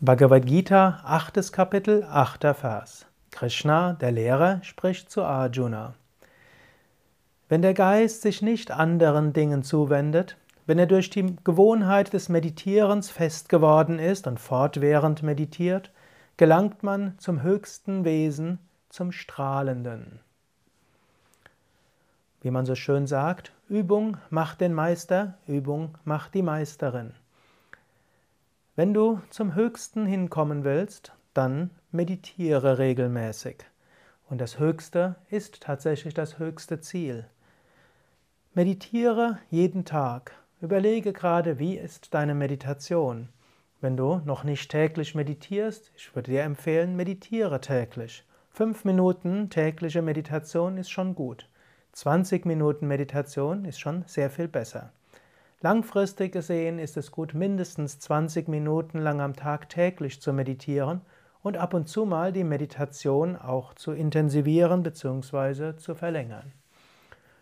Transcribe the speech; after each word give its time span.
Bhagavad 0.00 0.46
Gita, 0.46 1.00
achtes 1.02 1.50
Kapitel, 1.50 2.04
achter 2.04 2.54
Vers. 2.54 3.06
Krishna, 3.32 3.94
der 3.94 4.12
Lehrer, 4.12 4.62
spricht 4.62 5.10
zu 5.10 5.24
Arjuna. 5.24 5.94
Wenn 7.48 7.62
der 7.62 7.74
Geist 7.74 8.22
sich 8.22 8.40
nicht 8.40 8.70
anderen 8.70 9.32
Dingen 9.32 9.64
zuwendet, 9.64 10.36
wenn 10.66 10.78
er 10.78 10.86
durch 10.86 11.10
die 11.10 11.34
Gewohnheit 11.42 12.12
des 12.12 12.28
Meditierens 12.28 13.10
fest 13.10 13.48
geworden 13.48 13.98
ist 13.98 14.28
und 14.28 14.38
fortwährend 14.38 15.24
meditiert, 15.24 15.90
gelangt 16.36 16.84
man 16.84 17.18
zum 17.18 17.42
höchsten 17.42 18.04
Wesen, 18.04 18.60
zum 18.90 19.10
Strahlenden. 19.10 20.20
Wie 22.40 22.52
man 22.52 22.66
so 22.66 22.76
schön 22.76 23.08
sagt, 23.08 23.50
Übung 23.68 24.16
macht 24.30 24.60
den 24.60 24.74
Meister, 24.74 25.38
Übung 25.48 25.98
macht 26.04 26.34
die 26.34 26.42
Meisterin. 26.42 27.14
Wenn 28.78 28.94
du 28.94 29.20
zum 29.30 29.56
Höchsten 29.56 30.06
hinkommen 30.06 30.62
willst, 30.62 31.12
dann 31.34 31.70
meditiere 31.90 32.78
regelmäßig. 32.78 33.64
Und 34.30 34.40
das 34.40 34.60
Höchste 34.60 35.16
ist 35.30 35.62
tatsächlich 35.62 36.14
das 36.14 36.38
höchste 36.38 36.80
Ziel. 36.80 37.26
Meditiere 38.54 39.40
jeden 39.50 39.84
Tag. 39.84 40.30
Überlege 40.60 41.12
gerade, 41.12 41.58
wie 41.58 41.76
ist 41.76 42.14
deine 42.14 42.36
Meditation. 42.36 43.30
Wenn 43.80 43.96
du 43.96 44.22
noch 44.24 44.44
nicht 44.44 44.70
täglich 44.70 45.16
meditierst, 45.16 45.90
ich 45.96 46.14
würde 46.14 46.30
dir 46.30 46.44
empfehlen, 46.44 46.94
meditiere 46.94 47.60
täglich. 47.60 48.24
Fünf 48.48 48.84
Minuten 48.84 49.50
tägliche 49.50 50.02
Meditation 50.02 50.76
ist 50.76 50.90
schon 50.90 51.16
gut. 51.16 51.48
20 51.94 52.46
Minuten 52.46 52.86
Meditation 52.86 53.64
ist 53.64 53.80
schon 53.80 54.04
sehr 54.06 54.30
viel 54.30 54.46
besser. 54.46 54.92
Langfristig 55.60 56.30
gesehen 56.30 56.78
ist 56.78 56.96
es 56.96 57.10
gut, 57.10 57.34
mindestens 57.34 57.98
20 57.98 58.46
Minuten 58.46 58.98
lang 58.98 59.20
am 59.20 59.34
Tag 59.34 59.68
täglich 59.68 60.20
zu 60.20 60.32
meditieren 60.32 61.00
und 61.42 61.56
ab 61.56 61.74
und 61.74 61.88
zu 61.88 62.04
mal 62.04 62.32
die 62.32 62.44
Meditation 62.44 63.34
auch 63.34 63.74
zu 63.74 63.90
intensivieren 63.90 64.84
bzw. 64.84 65.76
zu 65.76 65.96
verlängern. 65.96 66.52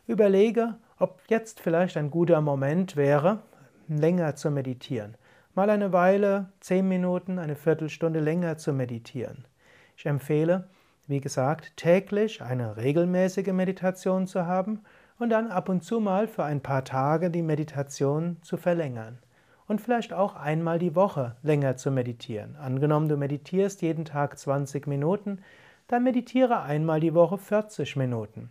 Überlege, 0.07 0.77
ob 0.99 1.21
jetzt 1.29 1.61
vielleicht 1.61 1.99
ein 1.99 2.11
guter 2.11 2.41
Moment 2.41 2.97
wäre, 2.97 3.43
länger 3.87 4.35
zu 4.35 4.51
meditieren. 4.51 5.19
Mal 5.55 5.69
eine 5.69 5.93
Weile, 5.93 6.49
10 6.61 6.89
Minuten, 6.89 7.39
eine 7.39 7.55
Viertelstunde 7.55 8.21
länger 8.21 8.57
zu 8.57 8.73
meditieren. 8.73 9.45
Ich 9.95 10.07
empfehle, 10.07 10.69
wie 11.07 11.21
gesagt, 11.21 11.77
täglich 11.77 12.41
eine 12.41 12.79
regelmäßige 12.79 13.53
Meditation 13.53 14.27
zu 14.27 14.47
haben 14.47 14.81
und 15.19 15.31
dann 15.31 15.51
ab 15.51 15.69
und 15.69 15.83
zu 15.83 16.01
mal 16.01 16.29
für 16.29 16.45
ein 16.45 16.61
paar 16.61 16.85
Tage 16.85 17.31
die 17.31 17.43
Meditation 17.43 18.37
zu 18.43 18.57
verlängern. 18.57 19.19
Und 19.67 19.81
vielleicht 19.81 20.13
auch 20.13 20.37
einmal 20.37 20.79
die 20.79 20.95
Woche 20.95 21.37
länger 21.43 21.77
zu 21.77 21.91
meditieren. 21.91 22.57
Angenommen, 22.57 23.09
du 23.09 23.17
meditierst 23.17 23.83
jeden 23.83 24.05
Tag 24.05 24.39
20 24.39 24.87
Minuten, 24.87 25.41
dann 25.89 26.05
meditiere 26.05 26.63
einmal 26.63 27.01
die 27.01 27.15
Woche 27.15 27.39
40 27.39 27.97
Minuten. 27.97 28.51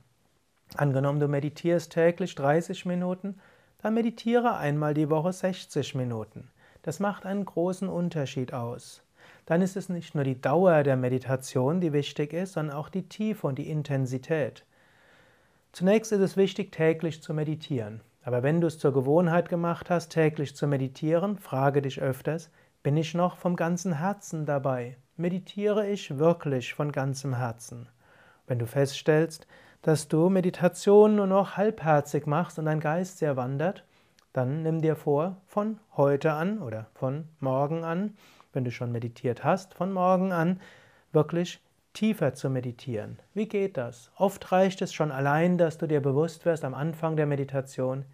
Angenommen, 0.76 1.20
du 1.20 1.28
meditierst 1.28 1.94
täglich 1.94 2.36
30 2.36 2.86
Minuten, 2.86 3.40
dann 3.82 3.94
meditiere 3.94 4.58
einmal 4.58 4.94
die 4.94 5.10
Woche 5.10 5.32
60 5.32 5.96
Minuten. 5.96 6.50
Das 6.82 7.00
macht 7.00 7.26
einen 7.26 7.46
großen 7.46 7.88
Unterschied 7.88 8.54
aus. 8.54 9.04
Dann 9.46 9.62
ist 9.62 9.78
es 9.78 9.90
nicht 9.90 10.16
nur 10.16 10.24
die 10.24 10.42
Dauer 10.42 10.84
der 10.84 10.98
Meditation, 10.98 11.80
die 11.80 11.94
wichtig 11.94 12.34
ist, 12.34 12.54
sondern 12.54 12.76
auch 12.76 12.90
die 12.90 13.08
Tiefe 13.08 13.48
und 13.48 13.58
die 13.58 13.70
Intensität. 13.70 14.66
Zunächst 15.76 16.14
ist 16.14 16.22
es 16.22 16.38
wichtig, 16.38 16.72
täglich 16.72 17.22
zu 17.22 17.34
meditieren. 17.34 18.00
Aber 18.24 18.44
wenn 18.44 18.62
du 18.62 18.68
es 18.68 18.80
zur 18.80 18.94
Gewohnheit 18.94 19.50
gemacht 19.50 19.90
hast, 19.90 20.08
täglich 20.08 20.56
zu 20.56 20.68
meditieren, 20.68 21.38
frage 21.38 21.82
dich 21.82 22.02
öfters, 22.02 22.50
bin 22.82 22.96
ich 22.96 23.14
noch 23.14 23.36
vom 23.36 23.58
ganzen 23.58 23.98
Herzen 23.98 24.46
dabei? 24.46 24.96
Meditiere 25.18 25.86
ich 25.90 26.18
wirklich 26.18 26.74
von 26.74 26.94
ganzem 26.94 27.36
Herzen? 27.36 27.90
Wenn 28.48 28.58
du 28.58 28.66
feststellst, 28.66 29.48
dass 29.82 30.08
du 30.08 30.30
Meditation 30.30 31.18
nur 31.18 31.28
noch 31.28 31.58
halbherzig 31.58 32.26
machst 32.26 32.58
und 32.58 32.68
dein 32.68 32.80
Geist 32.80 33.18
sehr 33.18 33.36
wandert, 33.36 33.84
dann 34.32 34.64
nimm 34.64 34.82
dir 34.82 34.96
vor, 34.96 35.42
von 35.46 35.82
heute 35.98 36.32
an 36.32 36.60
oder 36.60 36.86
von 36.94 37.28
morgen 37.42 37.84
an, 37.84 38.16
wenn 38.54 38.64
du 38.64 38.72
schon 38.72 38.94
meditiert 38.94 39.44
hast, 39.44 39.74
von 39.74 39.92
morgen 39.92 40.32
an 40.32 40.62
wirklich 41.12 41.60
tiefer 41.96 42.36
zu 42.36 42.52
meditieren. 42.52 43.18
Wie 43.34 43.48
geht 43.48 43.78
das? 43.78 44.12
Oft 44.18 44.52
reicht 44.52 44.84
es 44.84 44.94
schon 44.94 45.12
allein, 45.12 45.58
dass 45.58 45.80
du 45.80 45.88
dir 45.88 46.02
bewusst 46.02 46.46
wirst 46.46 46.64
am 46.64 46.76
Anfang 46.76 47.16
der 47.16 47.26
Meditation, 47.26 48.06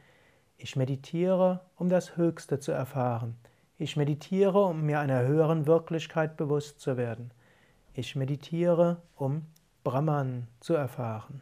ich 0.57 0.75
meditiere, 0.75 1.61
um 1.75 1.89
das 1.89 2.15
Höchste 2.15 2.59
zu 2.59 2.71
erfahren. 2.71 3.35
Ich 3.77 3.97
meditiere, 3.97 4.63
um 4.63 4.83
mir 4.83 4.99
einer 4.99 5.23
höheren 5.23 5.65
Wirklichkeit 5.65 6.37
bewusst 6.37 6.79
zu 6.79 6.97
werden. 6.97 7.31
Ich 7.93 8.15
meditiere, 8.15 9.01
um 9.15 9.47
Brahman 9.83 10.47
zu 10.59 10.75
erfahren. 10.75 11.41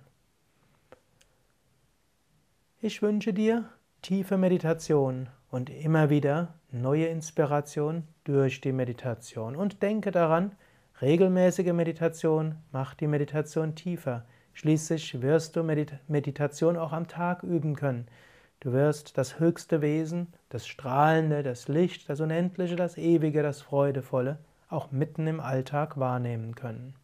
Ich 2.80 3.02
wünsche 3.02 3.34
dir 3.34 3.66
tiefe 4.02 4.38
Meditation 4.38 5.28
und 5.52 5.70
immer 5.70 6.10
wieder 6.10 6.54
neue 6.72 7.08
Inspiration 7.08 8.08
durch 8.24 8.62
die 8.62 8.72
Meditation. 8.72 9.58
Und 9.58 9.84
denke 9.84 10.12
daran, 10.12 10.54
Regelmäßige 11.02 11.72
Meditation 11.72 12.56
macht 12.74 13.00
die 13.00 13.08
Meditation 13.08 13.74
tiefer. 13.74 14.26
Schließlich 14.52 15.22
wirst 15.22 15.56
du 15.56 15.64
Meditation 15.64 16.76
auch 16.76 16.92
am 16.92 17.08
Tag 17.08 17.44
üben 17.44 17.78
können. 17.78 18.08
Du 18.60 18.74
wirst 18.74 19.18
das 19.18 19.40
höchste 19.40 19.82
Wesen, 19.82 20.28
das 20.50 20.68
Strahlende, 20.68 21.42
das 21.42 21.70
Licht, 21.70 22.09
das 22.09 22.20
Unendliche, 22.20 22.76
das 22.76 22.98
Ewige, 22.98 23.44
das 23.44 23.62
Freudevolle 23.62 24.40
auch 24.68 24.92
mitten 24.92 25.26
im 25.28 25.40
Alltag 25.40 25.98
wahrnehmen 25.98 26.54
können. 26.56 26.96